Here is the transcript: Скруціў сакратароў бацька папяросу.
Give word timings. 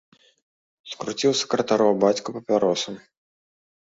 Скруціў 0.93 1.31
сакратароў 1.41 1.91
бацька 2.05 2.27
папяросу. 2.39 2.95